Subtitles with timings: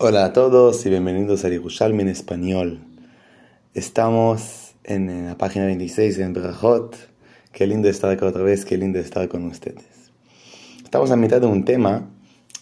[0.00, 2.78] Hola a todos y bienvenidos a Yerushalmi en español.
[3.74, 6.94] Estamos en la página 26 en Berajot.
[7.50, 10.12] Qué lindo estar acá otra vez, qué lindo estar con ustedes.
[10.84, 12.08] Estamos a mitad de un tema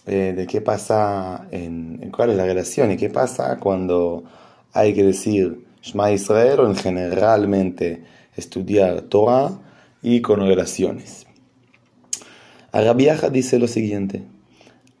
[0.07, 4.23] eh, de qué pasa, en, cuál es la relación y qué pasa cuando
[4.73, 8.01] hay que decir Shema Israel o en generalmente
[8.35, 9.51] estudiar Torah
[10.01, 11.27] y con relaciones.
[12.71, 14.23] Arabiaja dice lo siguiente.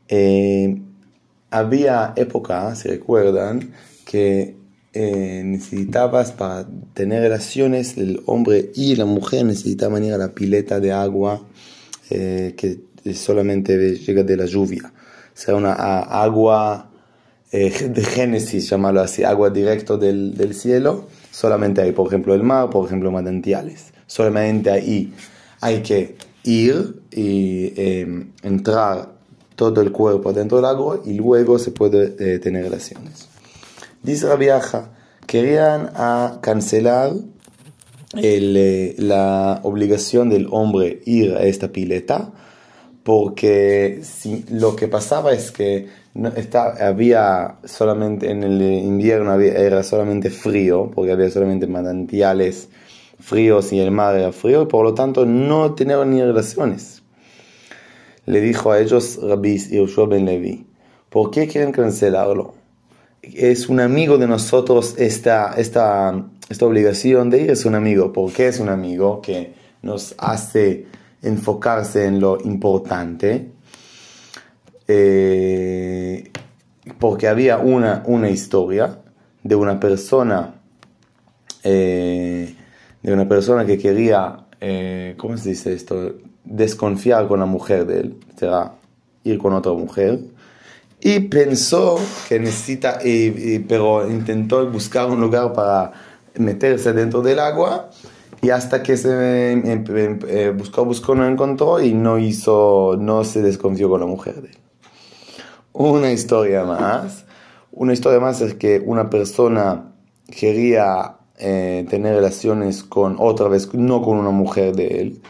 [0.07, 0.83] Eh,
[1.57, 3.73] había época, si recuerdan,
[4.05, 4.55] que
[4.93, 10.79] eh, necesitabas para tener relaciones, el hombre y la mujer necesitaban ir a la pileta
[10.79, 11.41] de agua
[12.09, 12.79] eh, que
[13.13, 14.91] solamente llega de la lluvia.
[14.93, 16.89] O sea, una agua
[17.51, 22.69] de Génesis, llamarlo así, agua directo del, del, cielo, solamente hay, por ejemplo, el mar,
[22.69, 23.93] por ejemplo, manantiales.
[24.05, 25.13] Solamente ahí
[25.61, 27.71] hay que ir y
[28.43, 29.16] entrar
[29.57, 33.27] todo el cuerpo dentro del agua y luego se puede eh, tener relaciones.
[34.03, 34.91] Dice la viaja,
[35.25, 37.13] querían a cancelar
[38.15, 42.31] eh, la obligación del hombre ir a esta pileta
[43.03, 46.31] porque si, lo que pasaba es que no,
[46.79, 52.69] había solamente en el invierno había, era solamente frío porque había solamente manantiales
[53.19, 56.96] fríos y el mar era frío y por lo tanto no tenían ni relaciones
[58.27, 60.67] le dijo a ellos Rabbi Yoshua ben Levi,
[61.09, 62.53] ¿por qué quieren cancelarlo?
[63.21, 68.13] Es un amigo de nosotros esta, esta, esta obligación de ir, es un amigo.
[68.13, 70.85] ¿Por qué es un amigo que nos hace
[71.21, 73.49] enfocarse en lo importante?
[74.87, 76.31] Eh,
[76.99, 78.99] porque había una, una historia
[79.41, 80.61] de una persona
[81.63, 82.53] eh,
[83.01, 86.15] de una persona que quería eh, ¿cómo se dice esto?
[86.49, 88.73] Desconfiar con la mujer de él, será
[89.23, 90.19] ir con otra mujer,
[90.99, 92.99] y pensó que necesita,
[93.67, 95.91] pero intentó buscar un lugar para
[96.35, 97.89] meterse dentro del agua,
[98.41, 102.95] y hasta que se em, em, em, eh, buscó, buscó, no encontró y no hizo,
[102.99, 104.57] no se desconfió con la mujer de él.
[105.73, 107.25] Una historia más,
[107.71, 109.91] una historia más es que una persona
[110.27, 115.21] quería eh, tener relaciones con otra vez, no con una mujer de él,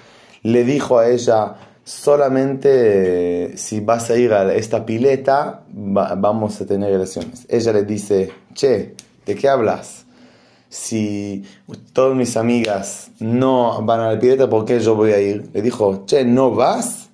[0.48, 6.90] le dijo a ella, solamente si vas a ir a esta pileta, vamos a tener
[6.90, 7.46] relaciones.
[7.50, 10.06] Ella le dice, che, ¿de qué hablas?
[10.70, 11.44] Si
[11.92, 15.50] todas mis amigas no van a la pileta, ¿por qué yo voy a ir?
[15.54, 17.10] Le dijo, che, ¿no vas?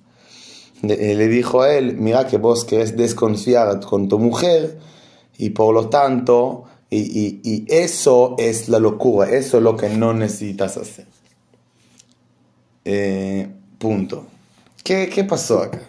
[0.82, 4.78] Le, eh, dijo a él, mira que vos querés desconfiar con tu mujer
[5.38, 9.88] y por lo tanto, y, y, y eso es la locura, eso es lo que
[9.88, 11.06] no necesitas hacer.
[12.84, 14.26] Eh, punto.
[14.82, 15.80] ¿Qué, ¿Qué, pasó acá?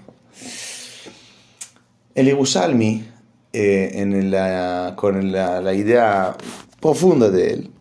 [2.14, 3.06] El Yerushalmi,
[3.52, 6.38] eh, con la, la, idea
[6.80, 7.72] profunda de él,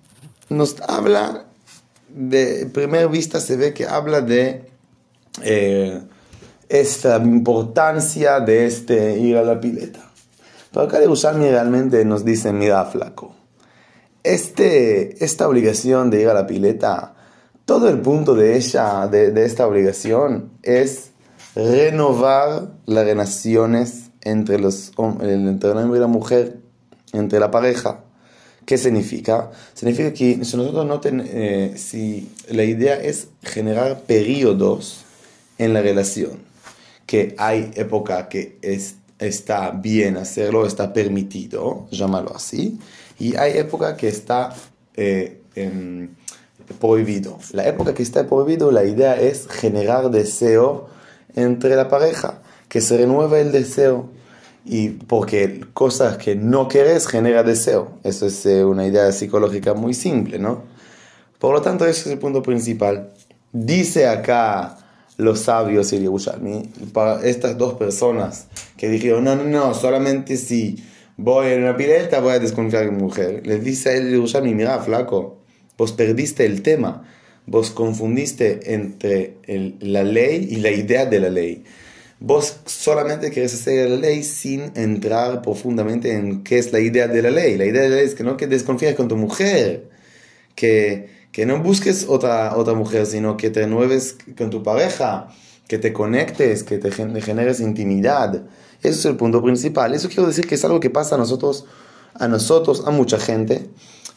[0.49, 1.45] nos habla,
[2.09, 4.69] de primera vista se ve que habla de
[5.43, 6.01] eh,
[6.69, 10.01] esta importancia de este ir a la pileta.
[10.73, 13.37] Pero acá el Yerushalmi realmente nos dice, mira flaco,
[14.25, 17.14] este, esta obligación de ir a la pileta
[17.65, 21.11] todo el punto de ella, de, esta obligación, es
[21.55, 26.59] renovar las relaciones entre, los, entre el hombre y la mujer,
[27.13, 28.01] entre la pareja.
[28.67, 29.51] ¿Qué significa?
[29.75, 35.05] Significa que nosotros no eh, si la idea es generar periodos
[35.59, 36.39] en la relación,
[37.07, 42.79] que hay época que es, está bien hacerlo, está permitido, llámalo así,
[43.19, 44.55] y hay época que está
[44.97, 45.41] eh,
[46.81, 47.39] prohibido.
[47.53, 50.89] La época que está prohibido, la idea es generar deseo
[51.35, 54.11] entre la pareja, que se renueve el deseo.
[54.67, 57.99] Y porque cosas que no quieres genera deseo.
[58.03, 60.63] Eso es eh, una idea psicológica muy simple, ¿no?
[61.39, 63.13] Por lo tanto, ese es el punto principal.
[63.53, 64.79] Dice acá
[65.17, 68.47] los sabios y Yerushalmi, para estas dos personas
[68.77, 70.83] que dijeron, no, no, no, solamente si
[71.17, 73.47] voy en una pileta voy a desconfiar en mi mujer.
[73.47, 75.44] Les dice a él Yerushalmi, mira, flaco,
[75.77, 77.03] Vos perdiste el tema,
[77.47, 79.37] vos confundiste entre
[79.81, 81.65] la ley y la idea de la ley.
[82.21, 87.23] Vos solamente querés hacer la ley sin entrar profundamente en qué es la idea de
[87.23, 87.57] la ley.
[87.57, 89.91] La idea de la ley es que no que desconfíes con tu mujer,
[90.55, 95.29] que, que no busques otra, otra mujer, sino que te renueves con tu pareja,
[95.67, 98.45] que te conectes, que te generes intimidad.
[98.81, 99.93] Eso es el punto principal.
[99.93, 101.67] Eso quiero decir que es algo que pasa a nosotros,
[102.15, 103.69] a nosotros, a mucha gente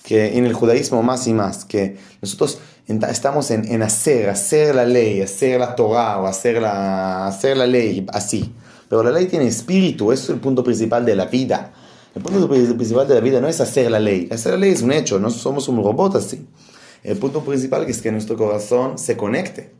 [0.07, 4.85] que en el judaísmo más y más, que nosotros estamos en, en hacer, hacer la
[4.85, 8.53] ley, hacer la Torah o hacer la, hacer la ley así.
[8.87, 11.73] Pero la ley tiene espíritu, eso es el punto principal de la vida.
[12.15, 14.29] El punto principal de la vida no es hacer la ley.
[14.31, 16.47] Hacer la ley es un hecho, no somos un robot así.
[17.03, 19.73] El punto principal es que nuestro corazón se conecte.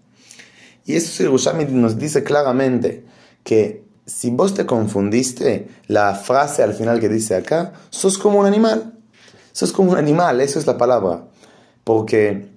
[0.85, 3.06] Y eso Yerushalmi nos dice claramente
[3.45, 8.45] que si vos te confundiste, la frase al final que dice acá, sos como un
[8.45, 8.97] animal.
[9.57, 11.24] Sos como un animal, eso es la palabra.
[11.83, 12.48] Porque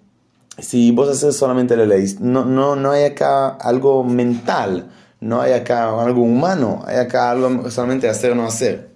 [0.59, 5.55] si vos haces solamente la ley, no, no, no hay acá algo mental, no hay
[5.55, 8.91] acá algo humano, hay acá algo solamente hacer o no hacer.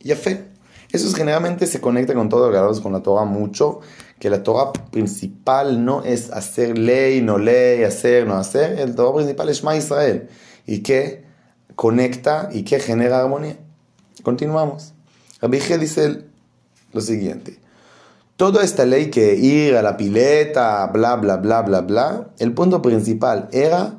[0.00, 0.48] Y fe.
[0.92, 3.80] Eso generalmente se conecta con todo, lo con la Torah mucho,
[4.18, 9.16] que la Torah principal no es hacer ley, no ley, hacer, no hacer, el Torah
[9.16, 10.28] principal es Shema Israel,
[10.66, 11.24] y que
[11.74, 13.56] conecta y que genera armonía.
[14.22, 14.92] Continuamos.
[15.40, 16.28] Rabbi dice
[16.92, 17.58] lo siguiente.
[18.36, 22.80] Toda esta ley que ir a la pileta, bla, bla, bla, bla, bla, el punto
[22.80, 23.98] principal era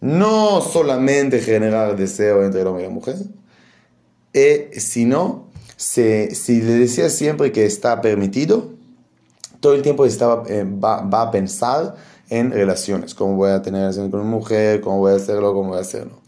[0.00, 3.16] no solamente generar deseo entre el hombre y la mujer,
[4.32, 5.46] eh, sino
[5.76, 8.70] si le decía siempre que está permitido,
[9.60, 11.96] todo el tiempo estaba, eh, va, a pensar
[12.28, 15.70] en relaciones, cómo voy a tener relaciones con una mujer, cómo voy a hacerlo, cómo
[15.70, 16.20] voy a hacerlo.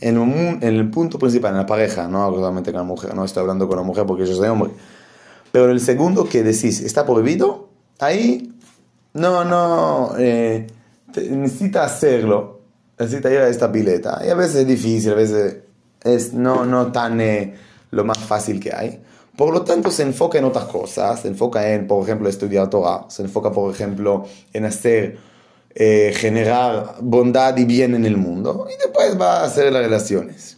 [0.00, 3.42] En, en el punto principal, en la pareja, no solamente con la mujer, no estoy
[3.42, 4.72] hablando con la mujer porque yo soy hombre,
[5.54, 7.68] pero el segundo que decís, está prohibido,
[8.00, 8.52] ahí
[9.12, 10.66] no, no, eh,
[11.14, 12.62] necesita hacerlo,
[12.98, 14.20] necesita ir a esta pileta.
[14.26, 15.58] Y a veces es difícil, a veces
[16.02, 17.54] es no, no tan eh,
[17.92, 19.00] lo más fácil que hay.
[19.36, 23.04] Por lo tanto, se enfoca en otras cosas, se enfoca en, por ejemplo, estudiar Torah,
[23.06, 25.18] se enfoca, por ejemplo, en hacer,
[25.72, 30.56] eh, generar bondad y bien en el mundo, y después va a hacer las relaciones.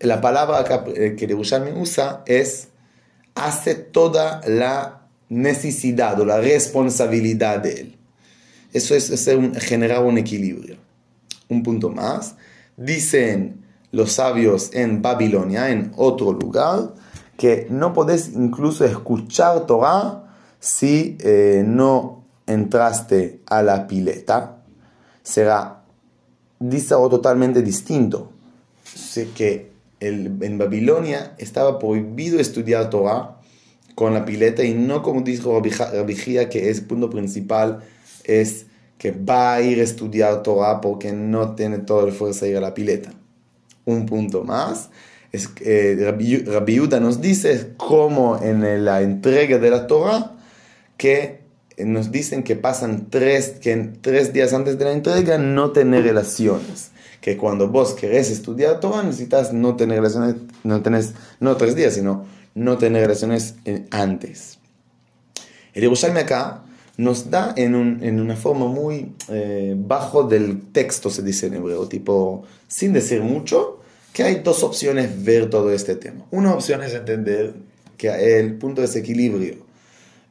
[0.00, 2.69] La palabra que me usa es,
[3.34, 7.96] hace toda la necesidad o la responsabilidad de él.
[8.72, 9.28] Eso es,
[9.60, 10.76] generar un equilibrio.
[11.48, 12.36] Un punto más,
[12.76, 16.94] dicen los sabios en Babilonia, en otro lugar,
[17.36, 20.24] que no podés incluso escuchar Torah
[20.60, 24.62] si eh, no entraste a la pileta.
[25.22, 25.82] Será,
[26.58, 28.30] dice algo totalmente distinto.
[28.84, 29.69] Sé que
[30.00, 33.36] en Babilonia estaba prohibido estudiar Torah
[33.94, 37.80] con la pileta y no como dijo Rabijía que es el punto principal
[38.24, 38.66] es
[38.96, 42.56] que va a ir a estudiar Torah porque no tiene toda la fuerza de ir
[42.58, 43.12] a la pileta.
[43.86, 44.90] Un punto más
[45.32, 45.96] es, eh,
[46.46, 50.36] Rabbi, nos dice cómo en la entrega de la Torah
[50.96, 51.40] que
[51.78, 56.89] nos dicen que pasan tres, que tres días antes de la entrega no tener relaciones.
[57.20, 61.94] Que cuando vos querés estudiar Torah necesitas no tener relaciones, no tenés, no tres días,
[61.94, 62.24] sino
[62.54, 63.56] no tener relaciones
[63.90, 64.58] antes.
[65.74, 66.62] El Yerushalmi acá
[66.96, 71.54] nos da en, un, en una forma muy eh, bajo del texto, se dice en
[71.54, 73.80] hebreo, tipo, sin decir mucho,
[74.12, 76.26] que hay dos opciones ver todo este tema.
[76.30, 77.54] Una opción es entender
[77.96, 79.56] que el punto de desequilibrio,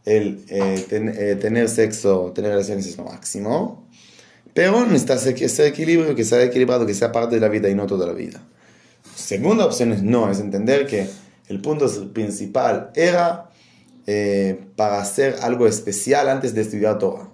[0.06, 3.84] el eh, eh, tener sexo, tener relaciones es lo máximo,
[4.54, 7.86] pero necesita ese equilibrio, que sea equilibrado, que sea parte de la vida y no
[7.86, 8.42] toda la vida.
[9.16, 11.08] Segunda opción es no, es entender que
[11.48, 13.50] el punto principal era
[14.08, 17.30] eh, para hacer algo especial antes de estudiar Torah.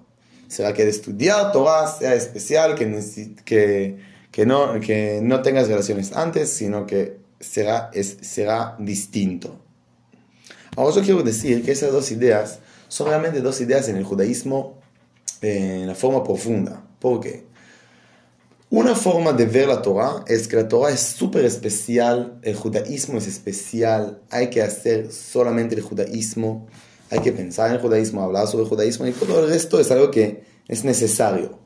[0.48, 3.98] Será que de estudiar Torah sea especial, que, que
[4.36, 9.62] que no, que no tengas relaciones antes, sino que será, será distinto.
[10.76, 14.78] Ahora yo quiero decir que esas dos ideas son realmente dos ideas en el judaísmo
[15.42, 16.84] eh, en la forma profunda.
[17.06, 17.22] ¿Por?
[18.72, 23.20] Una forma de ver la Torah es que la Torah es súper especial, el judaísmo
[23.20, 26.66] es especial, hay que hacer solamente el judaísmo,
[27.12, 29.92] hay que pensar en el judaísmo, hablar sobre el judaísmo y todo el resto es
[29.92, 31.60] algo que es necesario.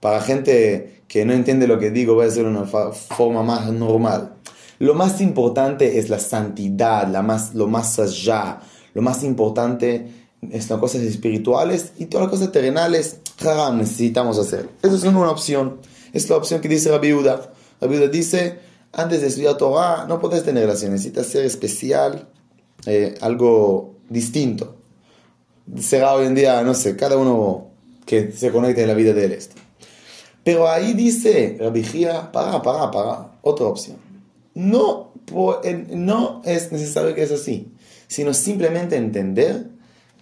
[0.00, 4.36] Para gente que no entiende lo que digo, voy a hacer una forma más normal.
[4.78, 8.60] Lo más importante es la santidad, la más, lo más allá.
[8.94, 10.06] Lo más importante
[10.50, 13.20] es las cosas espirituales y todas las cosas terrenales,
[13.72, 14.68] necesitamos hacer.
[14.82, 15.80] Eso es una opción.
[16.12, 17.52] Es la opción que dice la viuda.
[17.80, 18.58] La viuda dice,
[18.92, 22.28] antes de estudiar Torah, no puedes tener relaciones, necesitas ser especial,
[22.86, 24.76] eh, algo distinto.
[25.78, 27.68] Será hoy en día, no sé, cada uno
[28.06, 29.54] que se conecte en la vida de él esto.
[30.42, 31.82] Pero ahí dice Rabbi
[32.32, 33.98] para, para, para, otra opción.
[34.54, 35.12] No,
[35.90, 37.70] no es necesario que es así,
[38.06, 39.68] sino simplemente entender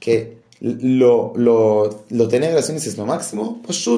[0.00, 3.88] que lo, lo, lo tener relaciones es lo máximo, pues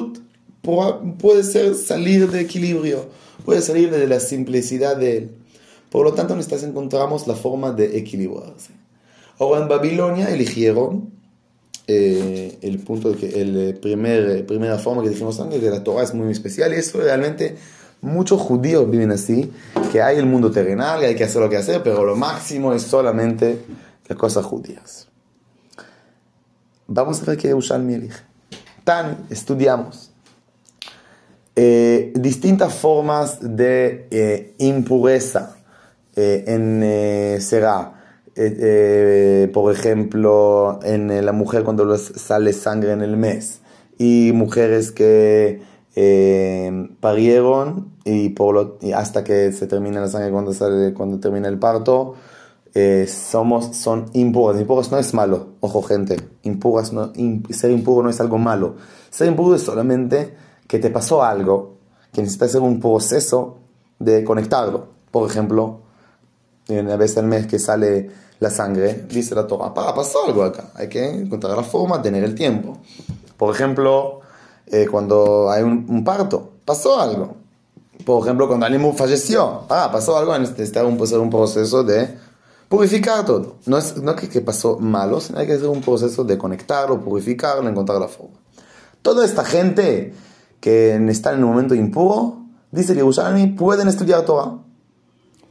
[0.61, 3.05] puede ser salir de equilibrio,
[3.45, 5.31] puede salir de la simplicidad de él.
[5.89, 8.71] Por lo tanto, nosotros encontramos la forma de equilibrarse.
[9.39, 11.11] Ahora en Babilonia eligieron
[11.87, 15.71] eh, el punto de que el eh, primer, eh, primera forma que dijimos antes de
[15.71, 17.55] la Torah es muy especial y eso realmente
[18.01, 19.51] Muchos judíos viven así,
[19.91, 22.73] que hay el mundo terrenal y hay que hacer lo que hacer, pero lo máximo
[22.73, 23.59] es solamente
[24.07, 25.08] las cosas judías.
[26.91, 28.19] Vamos a ver qué mi elige.
[28.83, 30.11] Tan, estudiamos.
[31.55, 35.55] Eh, distintas formas de eh, impureza
[36.15, 37.93] eh, en será.
[39.53, 43.59] por ejemplo, en la mujer cuando sale sangre en el mes.
[43.99, 45.61] Y mujeres que
[46.99, 52.15] parieron y, lo, hasta que se termina la sangre cuando, sale, cuando termina el parto
[52.73, 54.59] eh, somos, son impuros.
[54.59, 57.11] Impuros no es malo, ojo gente, impuras no,
[57.49, 58.75] ser impuro no es algo malo.
[59.09, 60.35] Ser impuro es solamente
[60.67, 61.77] que te pasó algo,
[62.13, 63.57] que necesitas hacer un proceso
[63.97, 64.87] de conectarlo.
[65.11, 65.79] Por ejemplo,
[66.69, 70.87] una vez al mes que sale la sangre, dice la Torah, pasó algo acá, hay
[70.87, 72.77] que encontrar la forma, tener el tiempo.
[73.35, 74.21] Por ejemplo,
[74.67, 77.35] eh, cuando hay un, parto, pasó algo.
[78.05, 82.15] Por ejemplo, cuando alguien falleció, ah, pasó algo, necesita un, un proceso de
[82.69, 83.57] purificar todo.
[83.65, 87.01] No es no que, que pasó malo, sino hay que hacer un proceso de conectarlo,
[87.01, 88.37] purificarlo, encontrar la forma.
[89.01, 90.13] Toda esta gente
[90.61, 94.59] que está en un momento impuro, dice que Yerushalmi, pueden estudiar Torah.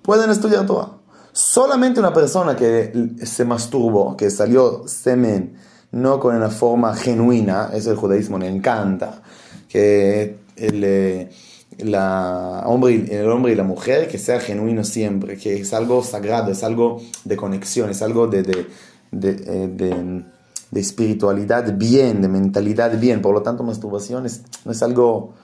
[0.02, 0.92] Pueden estudiar Torah.
[1.32, 5.56] Solamente una persona que se masturbó, que salió semen
[5.90, 9.22] no con una forma genuina, eso el judaísmo le encanta,
[9.68, 11.30] que el,
[11.78, 16.50] la hombre, el hombre y la mujer que sea genuino siempre, que es algo sagrado,
[16.50, 18.66] es algo de conexión, es algo de, de,
[19.10, 20.24] de, eh,
[20.70, 23.22] de espiritualidad bien, de mentalidad bien.
[23.22, 24.26] Por lo tanto, masturbación
[24.64, 25.34] no es algo,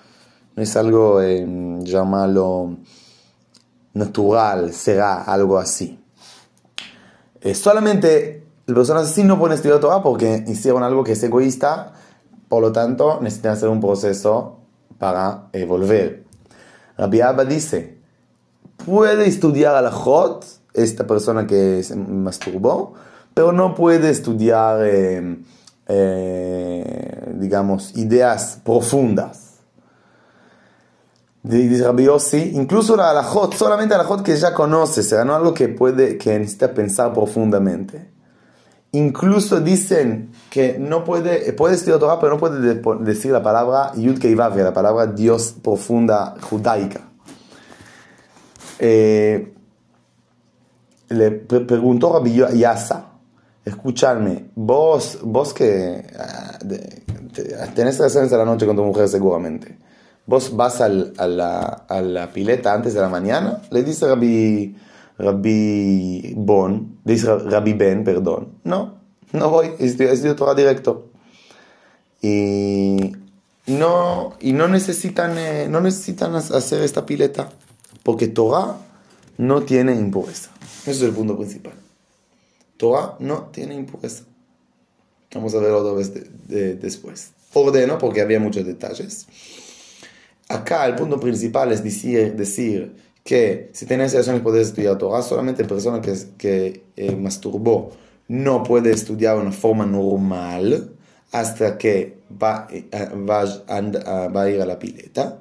[0.57, 1.47] no es algo, eh,
[3.95, 6.01] natural, será algo así.
[7.41, 11.93] Eh, solamente las personas así no pueden estudiar Torah porque hicieron algo que es egoísta,
[12.49, 14.59] por lo tanto necesitan hacer un proceso
[14.99, 16.24] para volver
[16.97, 17.99] Rabbi Abba dice,
[18.85, 22.95] puede estudiar a la Jot, esta persona que se masturbó,
[23.33, 25.39] pero no puede estudiar, eh,
[25.89, 29.55] eh, digamos, ideas profundas.
[31.43, 35.53] Dice Rabbi Yossi, incluso la Jot, solamente la Jot que ya conoce, será no algo
[35.53, 38.14] que, puede, que necesita pensar profundamente.
[38.95, 44.21] Incluso dicen que no puede, puede estudiar Torah, pero no puede decir la palabra Yud
[44.21, 47.01] Keivav, la palabra Dios profunda judaica.
[48.79, 49.53] Eh,
[51.09, 53.07] le preguntó Rabbi Yasa,
[53.65, 56.59] escuchadme, vos, vos que ah,
[57.75, 59.77] tenés relaciones a la noche con tu mujer seguramente,
[60.25, 64.77] vos vas al, a, la, a, la, pileta antes de la mañana, le dice Rabbi
[65.19, 68.59] Rabbi Bon, dice Rabbi Ben, perdón.
[68.65, 68.99] No,
[69.33, 71.11] no voy, estudio Torah directo.
[72.23, 73.13] Y
[73.67, 77.51] no, y no necesitan, eh, no necesitan hacer esta pileta,
[78.03, 78.79] porque Torah
[79.39, 80.51] no tiene impureza.
[80.83, 81.75] Ese es el punto principal.
[82.77, 84.25] Torah no tiene impureza.
[85.35, 86.13] Vamos a ver otra vez
[86.49, 87.33] después.
[87.53, 89.27] Ordeno porque había muchos detalles.
[90.49, 95.65] Acá el punto principal es decir, decir que si tienes relaciones puedes estudiar Torah, solamente
[95.65, 97.91] persona que, que eh, masturbó
[98.29, 100.95] no puede estudiar de una forma normal
[101.33, 102.89] hasta que va, eh,
[103.29, 103.45] va,
[104.29, 105.41] va a ir a la pileta.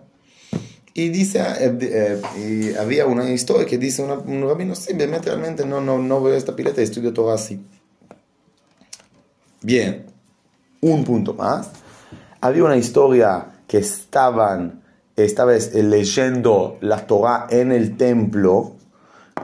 [0.96, 5.98] Y dice, eh, y había una historia que dice un rabino, sí, realmente no, no,
[5.98, 7.60] no a esta pileta estudio Torah así.
[9.62, 10.06] Bien,
[10.82, 11.70] un punto más.
[12.42, 14.83] Había una historia que estaban
[15.16, 18.74] esta vez leyendo la Torah en el templo,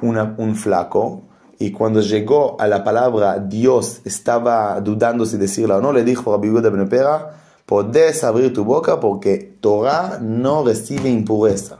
[0.01, 1.23] un flaco,
[1.59, 6.31] y cuando llegó a la palabra Dios estaba dudando si decirla o no, le dijo
[6.31, 7.35] a Rabbi de Benepera,
[7.65, 11.79] podés abrir tu boca porque Torah no recibe impureza.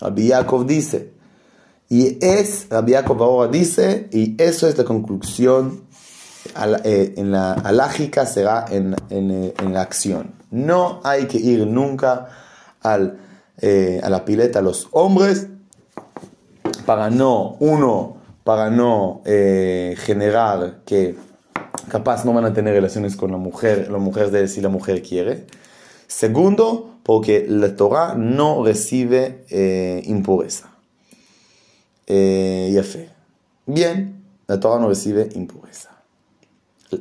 [0.00, 1.14] Rabbi Yaakov dice,
[1.88, 5.84] y es, Rabbi Yaakov ahora dice, y eso es la conclusión
[6.84, 10.34] eh, en la alágica será en, en, en la acción.
[10.50, 12.28] No hay que ir nunca
[12.84, 13.18] al,
[13.60, 15.48] eh, a la pileta a los hombres
[16.86, 21.16] para no, uno, para no eh, generar que
[21.88, 25.02] capaz no van a tener relaciones con la mujer, la mujer de si la mujer
[25.02, 25.46] quiere.
[26.06, 30.70] Segundo, porque la Torah no recibe eh, impureza.
[32.06, 33.08] Eh, fe.
[33.66, 35.90] Bien, la Torah no recibe impureza.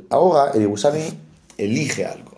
[0.09, 1.19] Ahora el Yerushalmi
[1.57, 2.31] elige algo.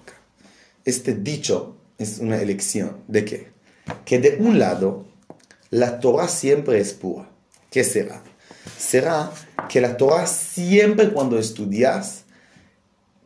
[0.84, 2.98] Este dicho es una elección.
[3.08, 3.48] ¿De qué?
[4.06, 5.06] Que de un lado,
[5.70, 7.30] la Torah siempre es pura.
[7.70, 8.24] ¿Qué será?
[8.78, 9.32] Será
[9.70, 12.24] que la Torah siempre cuando estudias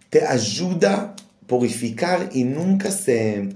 [0.10, 1.16] te ayuda a
[1.48, 3.50] purificar y nunca se,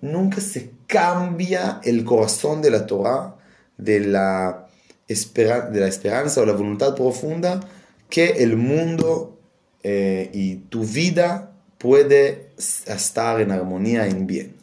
[0.00, 3.36] nunca se cambia el corazón de la Torah,
[3.76, 4.68] de la,
[5.08, 7.60] de la esperanza o la voluntad profunda
[8.08, 9.38] que el mundo
[9.82, 14.56] eh, y tu vida puede estar en armonía, en bien.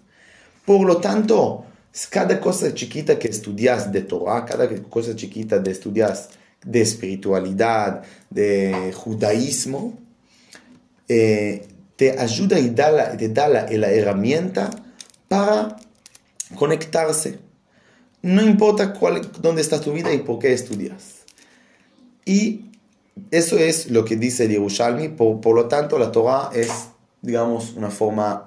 [0.66, 1.66] Por lo tanto,
[2.10, 6.30] cada cosa chiquita que estudias de Torah, cada cosa chiquita de estudias
[6.66, 10.00] de espiritualidad, de judaísmo,
[11.08, 14.70] eh, te ayuda y te da la, herramienta
[15.28, 15.78] para
[16.56, 17.40] conectarse.
[18.22, 18.94] No importa
[19.42, 21.24] dónde está tu vida y por qué estudias.
[22.26, 22.72] Y
[23.32, 25.10] eso es lo que dice el Yerushalmi.
[25.10, 26.70] Por, lo tanto, la Torah es,
[27.24, 28.46] digamos, una forma,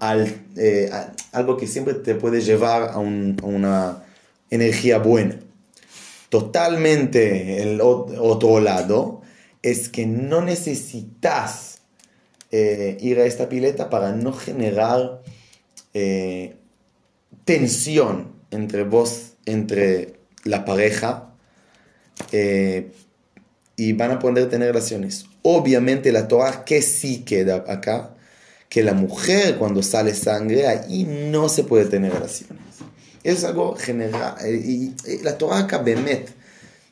[0.57, 0.91] eh,
[1.33, 4.05] algo que siempre te puede llevar a, una
[4.51, 5.41] energía buena.
[6.29, 9.23] Totalmente el otro lado
[9.63, 11.79] es que no necesitas
[12.51, 15.23] eh, ir a esta pileta para no generar
[15.95, 16.57] eh,
[17.47, 21.33] tensión entre vos, entre la pareja,
[23.77, 25.27] y van a poder tener relaciones.
[25.43, 28.16] Obviamente la Torah que sí queda acá,
[28.69, 32.59] que la mujer cuando sale sangre, ahí no se puede tener relaciones.
[33.23, 34.37] Es algo general.
[34.47, 36.31] Y, la Torah acá, Bemet,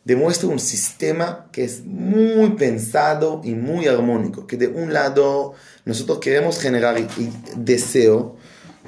[0.04, 5.54] demuestra un sistema que es muy pensado y muy armónico, que de un lado
[5.84, 6.96] nosotros queremos generar
[7.56, 8.36] deseo,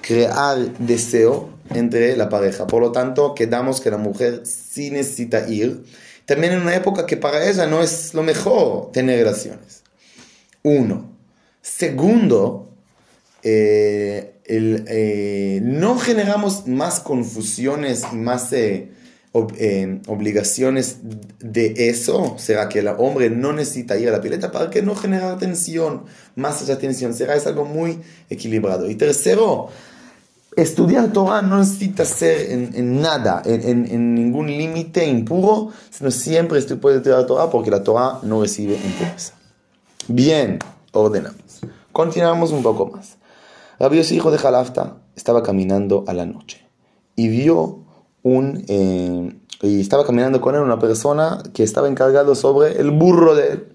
[0.02, 2.66] crear deseo entre la pareja.
[2.66, 5.84] Por lo tanto, quedamos que la mujer sí necesita ir.
[6.24, 9.82] También en una época que para ella no es lo mejor tener relaciones.
[10.62, 11.10] Uno.
[11.62, 12.68] Segundo,
[13.48, 18.90] eh, eh, no generamos más confusiones y más eh,
[20.08, 20.96] obligaciones
[21.38, 22.34] de eso.
[22.38, 26.06] Será que el hombre no necesita ir a la pileta para que no generar tensión,
[26.34, 27.14] más allá de tensión.
[27.14, 28.90] Será es algo muy equilibrado.
[28.90, 29.68] Y tercero,
[30.56, 36.96] estudiar Torah no necesita ser en, nada, en, ningún límite impuro, sino siempre estoy puede
[36.96, 39.34] estudiar Torah porque la Torah no recibe impureza.
[40.08, 40.58] Bien,
[40.90, 41.60] ordenamos.
[41.92, 43.16] Continuamos un poco más.
[43.78, 46.66] Rabbi hijo de Jalafta, estaba caminando a la noche
[47.14, 47.80] y vio
[48.22, 48.64] un...
[48.68, 53.48] Eh, y estaba caminando con él una persona que estaba encargado sobre el burro de
[53.48, 53.68] él.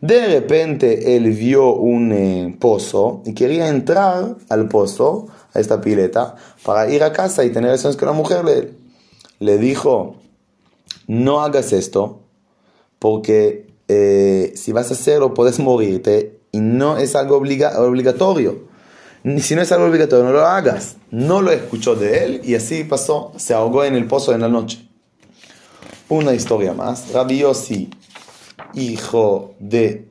[0.00, 6.36] De repente él vio un eh, pozo y quería entrar al pozo, a esta pileta,
[6.64, 8.44] para ir a casa y tener relaciones con la mujer.
[8.44, 8.74] Le,
[9.40, 10.16] le dijo,
[11.08, 12.20] no hagas esto,
[12.98, 18.71] porque eh, si vas a hacerlo puedes morirte y no es algo obligatorio
[19.40, 20.96] si no es algo obligatorio, no lo hagas.
[21.10, 24.48] No lo escuchó de él y así pasó, se ahogó en el pozo en la
[24.48, 24.84] noche.
[26.08, 27.12] Una historia más.
[27.12, 27.90] Rabbi Yossi,
[28.74, 30.08] hijo de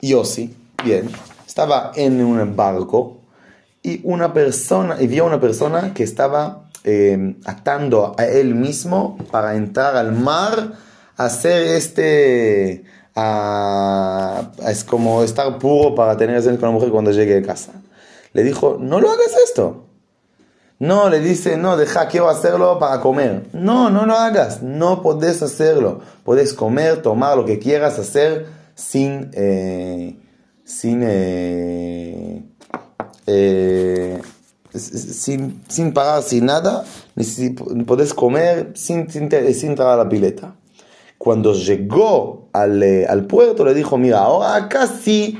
[0.00, 1.08] Yossi, bien,
[1.46, 3.18] estaba en un barco
[3.82, 9.54] y una persona, y vio una persona que estaba eh, atando a él mismo para
[9.54, 10.72] entrar al mar,
[11.16, 12.84] hacer este,
[14.66, 17.72] es como estar puro para tener relaciones con la mujer cuando llegue a casa
[18.34, 19.86] le dijo, no lo hagas esto.
[20.80, 23.46] No, le dice, no, deja, quiero hacerlo para comer.
[23.52, 26.00] No, no lo hagas, no podés hacerlo.
[26.24, 30.18] Podés comer, tomar lo que quieras hacer sin, eh,
[30.64, 32.42] sin, eh,
[33.28, 34.20] eh,
[34.74, 36.84] sin, sin, pagar, sin nada.
[37.86, 40.56] Podés comer sin, sin, entrar a la pileta.
[41.18, 45.38] Cuando llegó al, al puerto, le dijo, mira, ahora acá sí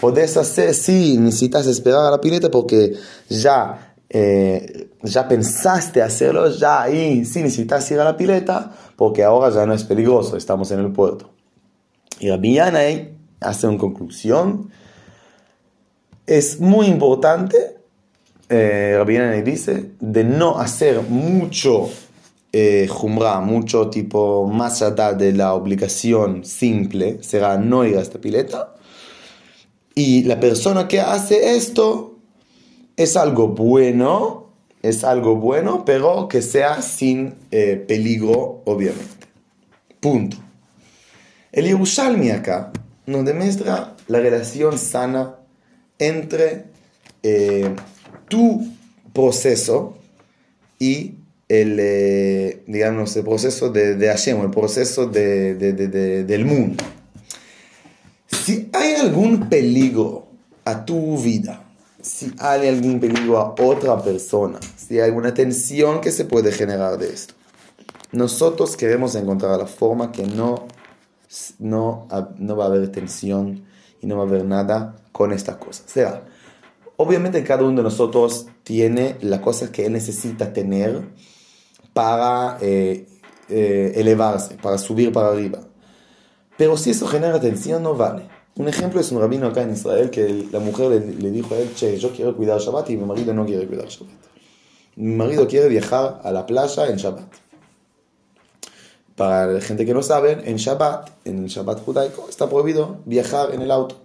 [0.00, 2.94] podés hacer, sí, necesitas esperar a la pileta porque
[3.28, 9.54] ya, eh, ya pensaste hacerlo, ya ahí sí necesitas ir a la pileta porque ahora
[9.54, 11.30] ya no es peligroso, estamos en el puerto.
[12.18, 14.70] Y Rabbi Yanai hace una conclusión.
[16.26, 17.76] Es muy importante,
[18.48, 21.88] eh, Rabbi dice, de no hacer mucho
[22.52, 22.88] eh,
[23.42, 28.74] mucho tipo más allá de la obligación simple, será no ir a esta pileta
[29.94, 32.18] y la persona que hace esto
[32.96, 39.26] es algo bueno, es algo bueno, pero que sea sin eh, peligro, obviamente.
[40.00, 40.36] Punto.
[41.52, 42.72] El Yerushalmi acá
[43.06, 45.36] nos demuestra la relación sana
[45.98, 46.64] entre
[47.22, 47.74] eh,
[48.28, 48.66] tu
[49.12, 49.98] proceso
[50.78, 51.16] y
[51.48, 56.84] el, eh, digamos, el proceso de, de Hashem, el proceso de, del mundo.
[58.44, 60.26] Si hay algún peligro
[60.64, 61.64] a tu vida,
[62.00, 66.98] si hay algún peligro a otra persona, si hay alguna tensión que se puede generar
[66.98, 67.34] de esto,
[68.12, 70.66] nosotros queremos encontrar la forma que no,
[71.58, 73.64] no, no va a haber tensión
[74.00, 75.82] y no va a haber nada con esta cosa.
[75.86, 76.24] O sea,
[77.02, 81.00] Obviamente cada uno de nosotros tiene las cosas que él necesita tener
[81.94, 83.06] para eh,
[83.48, 85.60] eh, elevarse, para subir para arriba.
[86.60, 88.24] Pero si eso genera tensión, no vale.
[88.56, 91.74] Un ejemplo es un rabino acá en Israel que la mujer le, dijo a él,
[91.74, 94.12] che, yo quiero cuidar Shabbat y mi marido no quiere cuidar Shabbat.
[94.96, 97.32] Mi marido quiere viajar a la playa en Shabbat.
[99.16, 103.54] Para la gente que no sabe, en Shabbat, en el Shabbat judaico, está prohibido viajar
[103.54, 103.96] en el auto.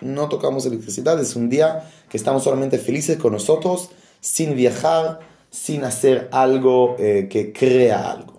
[0.00, 5.18] No tocamos electricidad, es un día que estamos solamente felices con nosotros, sin viajar,
[5.50, 8.34] sin hacer algo eh, que crea algo.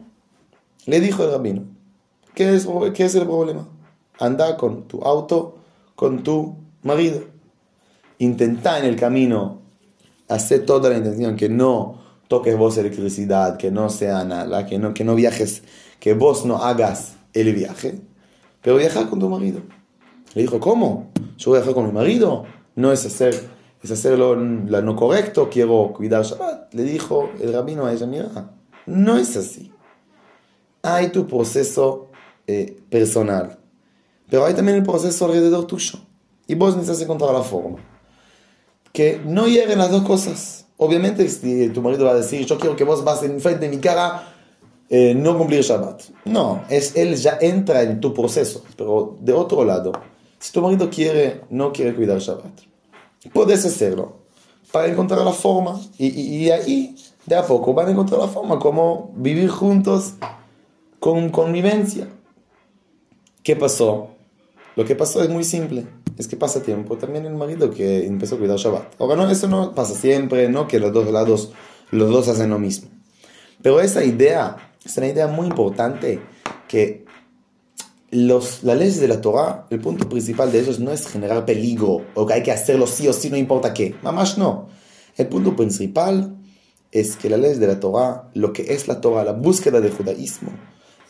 [0.86, 1.75] Le dijo el rabino,
[2.36, 3.67] ¿qué es, qué es el problema?
[4.19, 5.58] Anda con tu auto,
[5.95, 7.24] con tu marido.
[8.19, 9.62] Intenta en el camino
[10.28, 14.93] hacer toda la intención que no toques vos electricidad, que no sea nada, que no,
[14.93, 15.63] que no viajes,
[16.00, 18.02] que vos no hagas el viaje,
[18.62, 19.62] pero viajar con tu marido.
[20.34, 21.12] Le dijo, ¿cómo?
[21.38, 22.45] Yo voy a viajar con mi marido,
[22.76, 23.36] no es hacer,
[23.82, 26.74] es hacerlo lo no correcto, quiero cuidar Shabbat.
[26.74, 28.52] Le dijo el rabino a ella, mira,
[28.86, 29.71] no es así.
[30.82, 32.05] Hay tu proceso
[32.47, 33.58] eh, personal,
[34.29, 35.99] pero hay también el proceso alrededor tuyo.
[36.47, 37.77] Y vos necesitas encontrar la forma.
[38.91, 40.65] Que no lleguen las dos cosas.
[40.77, 43.81] Obviamente, si tu marido va a decir, yo quiero que vos vas enfrente de mi
[43.81, 44.36] cara,
[44.89, 46.03] eh, no cumplir Shabbat.
[46.25, 48.63] No, es, él ya entra en tu proceso.
[48.77, 49.91] Pero de otro lado,
[50.39, 52.62] si tu marido quiere, no quiere cuidar Shabbat,
[53.34, 54.17] puedes hacerlo
[54.71, 55.79] para encontrar la forma.
[55.97, 60.13] Y, y, ahí, de a poco, van a encontrar la forma como vivir juntos
[60.99, 62.08] con convivencia.
[63.45, 64.10] ¿Qué pasó?
[64.75, 65.86] Lo que pasó es muy simple.
[66.17, 68.99] Es que pasa tiempo también el marido que empezó a cuidar Shabbat.
[68.99, 71.51] Ahora, no, eso no pasa siempre, no que los dos lados,
[71.91, 72.89] los dos hacen lo mismo.
[73.62, 76.19] Pero esa idea, es una idea muy importante
[76.67, 77.05] que
[78.10, 82.03] los, las leyes de la Torah, el punto principal de ellos no es generar peligro
[82.15, 83.93] o que hay que hacerlo sí o sí, no importa qué.
[84.01, 84.69] Mamás no.
[85.17, 86.36] El punto principal
[86.91, 89.93] es que las leyes de la Torah, lo que es la Torah, la búsqueda del
[89.93, 90.49] judaísmo,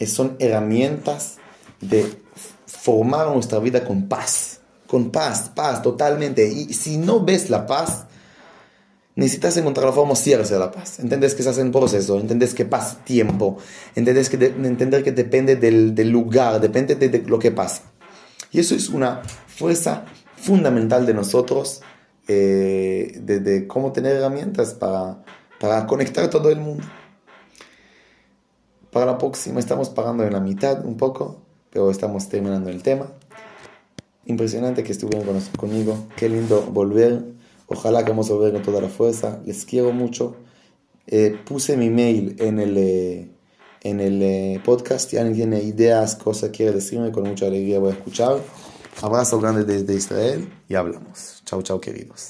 [0.06, 1.38] son herramientas
[1.82, 2.22] de
[2.66, 4.60] formar nuestra vida con paz.
[4.88, 6.48] Con paz, paz, totalmente.
[6.48, 8.06] Y si no ves la paz,
[9.16, 11.00] necesitas encontrar la forma cierta de la paz.
[11.00, 13.58] Entendés que estás en proceso, entendés que pasa tiempo,
[13.96, 17.84] entendés que entender que depende del, del lugar, depende de, lo que pasa.
[18.52, 20.06] Y eso es una fuerza
[20.38, 21.82] fundamental de nosotros,
[22.28, 25.24] eh, de, cómo tener herramientas para,
[25.60, 26.84] para conectar todo el mundo.
[28.92, 31.45] Para la próxima estamos pagando en la mitad un poco
[31.76, 33.12] pero estamos terminando el tema.
[34.26, 37.22] Impresionante que estuvieron conmigo, qué lindo volver.
[37.68, 39.42] Ojalá que vamos a volver con toda la fuerza.
[39.46, 40.38] Les quiero mucho.
[41.06, 43.30] Eh, puse mi mail en el, eh,
[43.82, 45.10] en el eh, podcast.
[45.10, 48.40] Si alguien tiene ideas, cosas quiere decirme, con mucha alegría voy a escuchar.
[49.02, 51.42] Abrazo grande desde Israel y hablamos.
[51.44, 52.24] Chao, chao, queridos.